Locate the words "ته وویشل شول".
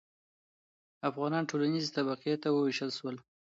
2.43-3.15